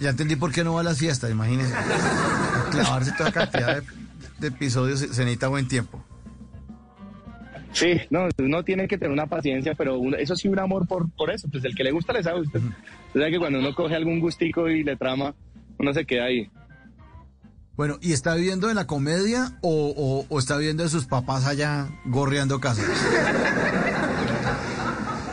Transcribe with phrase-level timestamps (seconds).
[0.00, 1.74] Ya, entendí por qué no va a las fiestas, imagínense.
[2.70, 3.82] clavarse toda cantidad
[4.38, 6.04] de, episodios se necesita buen tiempo.
[7.72, 11.30] Sí, no, uno tiene que tener una paciencia, pero eso sí, un amor por, por
[11.30, 11.46] eso.
[11.50, 12.40] Pues el que le gusta le sabe.
[12.40, 12.60] Usted,
[13.12, 15.34] sabe que cuando uno coge algún gustico y le trama,
[15.78, 16.50] uno se queda ahí.
[17.76, 21.88] Bueno, ¿y está viviendo de la comedia o, o, está viviendo de sus papás allá
[22.06, 22.86] gorreando casas?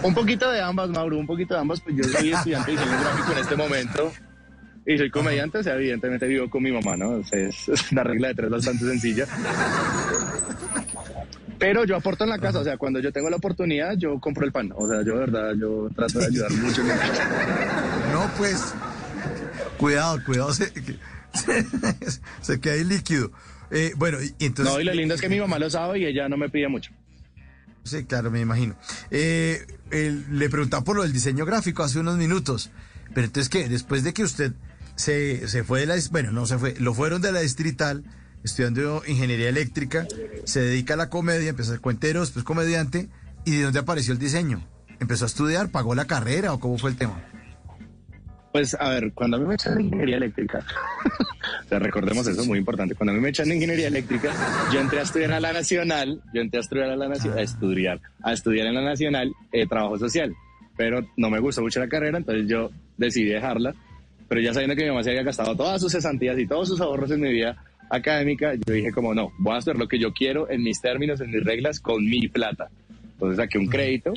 [0.04, 1.80] un poquito de ambas, Mauro, un poquito de ambas.
[1.80, 4.12] Pues yo soy estudiante de diseño gráfico en este momento
[4.86, 7.22] y soy comediante, o sea, evidentemente vivo con mi mamá, ¿no?
[7.32, 9.28] es, una regla de tres bastante sencilla.
[11.58, 14.46] Pero yo aporto en la casa, o sea, cuando yo tengo la oportunidad, yo compro
[14.46, 14.72] el pan.
[14.76, 18.74] O sea, yo de verdad, yo trato de ayudar mucho en No, pues,
[19.78, 20.74] cuidado, cuidado, se,
[22.42, 23.32] se, queda ahí líquido.
[23.72, 24.74] Eh, bueno, y entonces...
[24.74, 26.68] No, y lo lindo es que mi mamá lo sabe y ella no me pide
[26.68, 26.92] mucho.
[27.84, 28.76] Sí, claro, me imagino.
[29.12, 32.72] Eh, le preguntaba por lo del diseño gráfico hace unos minutos.
[33.14, 33.70] Pero entonces, ¿qué?
[33.70, 34.54] Después de que usted
[35.04, 35.96] se, se fue de la...
[36.12, 38.04] Bueno, no se fue, lo fueron de la distrital
[38.44, 40.06] estudiando ingeniería eléctrica,
[40.44, 43.08] se dedica a la comedia, empezó a ser cuentero, después comediante,
[43.46, 44.68] ¿y de dónde apareció el diseño?
[45.00, 47.22] ¿Empezó a estudiar, pagó la carrera o cómo fue el tema?
[48.52, 50.60] Pues a ver, cuando a mí me echan de ingeniería eléctrica,
[51.72, 54.32] o recordemos eso, muy importante, cuando a mí me echan ingeniería eléctrica,
[54.74, 57.42] yo entré a estudiar a la Nacional, yo entré a estudiar a la Nacional, a
[57.42, 60.34] estudiar, a estudiar en la Nacional eh, Trabajo Social,
[60.78, 63.74] pero no me gustó mucho la carrera, entonces yo decidí dejarla,
[64.34, 66.82] pero ya sabiendo que mi mamá se había gastado todas sus cesantías y todos sus
[66.82, 67.56] ahorros en mi vida,
[67.88, 71.22] académica, yo dije como no, voy a hacer lo que yo quiero en mis términos,
[71.22, 72.72] en mis reglas, con mi plata.
[73.12, 74.12] Entonces saqué un crédito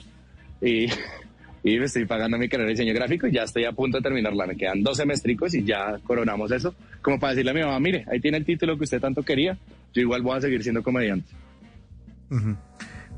[0.62, 0.86] y,
[1.62, 4.05] y me estoy pagando mi carrera de diseño gráfico y ya estoy a punto de
[4.05, 4.47] terminarla.
[4.47, 6.75] Me quedan dos semestricos y ya coronamos eso.
[7.03, 9.58] Como para decirle a mi mamá, mire, ahí tiene el título que usted tanto quería,
[9.92, 11.30] yo igual voy a seguir siendo comediante.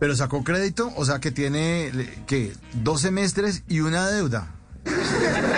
[0.00, 1.92] Pero sacó crédito, o sea que tiene
[2.26, 2.50] que
[2.82, 4.52] dos semestres y una deuda.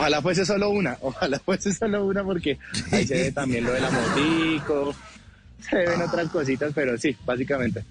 [0.00, 2.58] Ojalá fuese solo una, ojalá fuese solo una porque
[2.90, 4.94] ahí se ve también lo de la motico,
[5.60, 7.84] se ven otras cositas, pero sí, básicamente.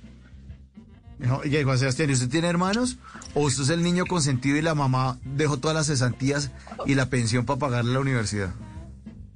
[1.43, 2.97] y Juan Sebastián, ¿usted tiene hermanos?
[3.35, 6.51] ¿O usted es el niño consentido y la mamá dejó todas las cesantías
[6.87, 8.49] y la pensión para pagarle la universidad?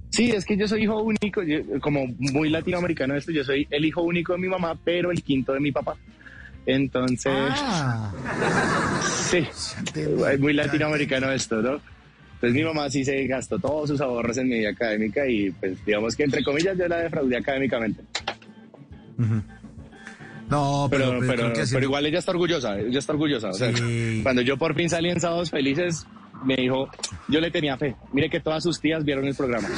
[0.09, 1.41] Sí, es que yo soy hijo único,
[1.79, 5.53] como muy latinoamericano esto, yo soy el hijo único de mi mamá, pero el quinto
[5.53, 5.95] de mi papá.
[6.65, 8.11] Entonces, ah.
[9.29, 9.45] sí,
[10.39, 11.79] muy latinoamericano esto, ¿no?
[12.43, 15.77] Entonces mi mamá sí se gastó todos sus ahorros en mi vida académica y pues
[15.85, 18.03] digamos que entre comillas yo la defraudé académicamente.
[20.49, 23.47] No, pero, pero, pero, igual ella está orgullosa, ella está orgullosa.
[23.47, 23.71] O sea,
[24.23, 26.05] cuando yo por fin salí en Sábados Felices,
[26.43, 26.89] me dijo,
[27.29, 27.95] yo le tenía fe.
[28.11, 29.69] Mire que todas sus tías vieron el programa.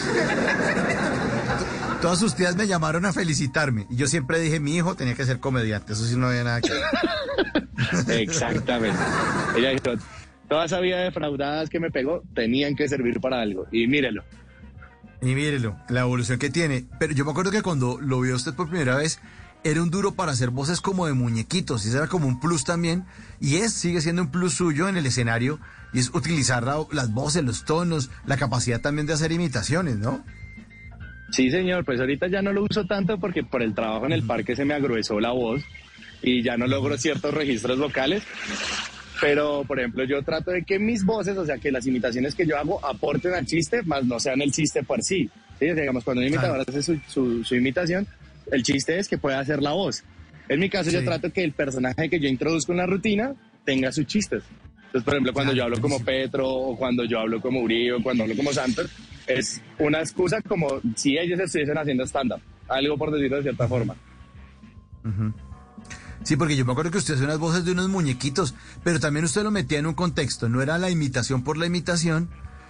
[2.02, 3.86] Todas sus tías me llamaron a felicitarme.
[3.92, 5.94] Y yo siempre dije, mi hijo tenía que ser comediante.
[5.94, 8.20] Eso sí no había nada que ver.
[8.22, 8.98] Exactamente.
[9.56, 10.02] Ella dijo,
[10.48, 13.68] toda esa vida defraudadas que me pegó tenían que servir para algo.
[13.72, 14.24] Y mírelo.
[15.22, 16.86] Y mírelo, la evolución que tiene.
[17.00, 19.20] Pero yo me acuerdo que cuando lo vio usted por primera vez,
[19.64, 21.86] era un duro para hacer voces como de muñequitos.
[21.86, 23.06] Y eso era como un plus también.
[23.40, 25.60] Y es, sigue siendo un plus suyo en el escenario.
[25.94, 30.24] Y es utilizar las voces, los tonos, la capacidad también de hacer imitaciones, ¿no?
[31.32, 31.86] Sí, señor.
[31.86, 34.66] Pues ahorita ya no lo uso tanto porque por el trabajo en el parque se
[34.66, 35.64] me agruesó la voz
[36.22, 38.24] y ya no logro ciertos registros vocales.
[39.26, 42.46] Pero, por ejemplo, yo trato de que mis voces, o sea, que las imitaciones que
[42.46, 45.28] yo hago aporten al chiste, más no sean el chiste por sí.
[45.60, 45.74] ¿sí?
[45.74, 47.00] Digamos, cuando un imitador hace su,
[47.44, 48.06] su, imitación,
[48.52, 50.04] el chiste es que pueda hacer la voz.
[50.48, 53.92] En mi caso, yo trato que el personaje que yo introduzco en la rutina tenga
[53.92, 54.44] sus chistes.
[54.78, 58.04] Entonces, por ejemplo, cuando yo hablo como Petro, o cuando yo hablo como Uribe, o
[58.04, 58.92] cuando hablo como Santos,
[59.26, 62.42] es una excusa como si ellos estuviesen haciendo stand-up.
[62.68, 63.96] Algo por decirlo de cierta forma.
[66.26, 69.26] Sí, porque yo me acuerdo que usted hace unas voces de unos muñequitos, pero también
[69.26, 72.30] usted lo metía en un contexto, no era la imitación por la imitación,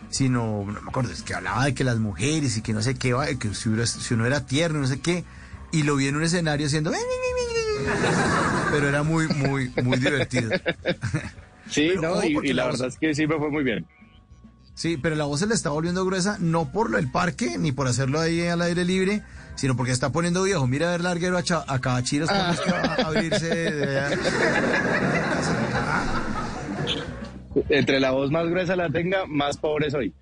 [0.09, 2.95] sino, no me acuerdo, es que hablaba de que las mujeres y que no sé
[2.95, 3.69] qué, que si,
[4.13, 5.23] uno era tierno, no sé qué,
[5.71, 6.91] y lo vi en un escenario haciendo...
[8.71, 10.51] Pero era muy, muy, muy divertido.
[11.67, 13.87] Sí, no, y, la, verdad es que sí me fue muy bien.
[14.75, 17.87] Sí, pero la voz se le está volviendo gruesa, no por el parque, ni por
[17.87, 19.23] hacerlo ahí al aire libre,
[19.55, 20.67] sino porque está poniendo viejo.
[20.67, 22.55] Mira a ver larguero a, a Cabachiros ah.
[22.71, 24.17] va a abrirse de,
[27.69, 30.13] Entre la voz más gruesa la tenga, más pobre soy.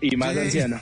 [0.00, 0.80] y más anciano.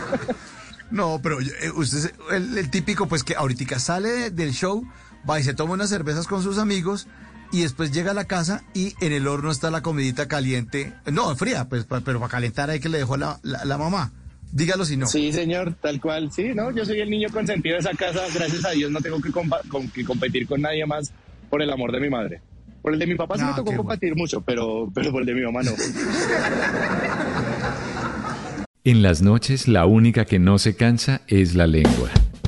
[0.90, 4.84] no, pero eh, usted es el, típico, pues que ahorita sale del show,
[5.28, 7.06] va y se toma unas cervezas con sus amigos
[7.52, 10.92] y después llega a la casa y en el horno está la comidita caliente.
[11.10, 14.12] No, fría, pues, pero para calentar ahí que le dejó la, la mamá.
[14.52, 15.06] Dígalo si no.
[15.06, 16.32] Sí, señor, tal cual.
[16.32, 18.22] Sí, no, yo soy el niño consentido de esa casa.
[18.34, 19.30] Gracias a Dios no tengo que,
[20.04, 21.12] competir con nadie más
[21.48, 22.40] por el amor de mi madre.
[22.82, 25.34] Por el de mi papá sí me tocó competir mucho, pero, pero por el de
[25.34, 25.72] mi mamá no.
[28.82, 32.10] En las noches la única que no se cansa es la lengua.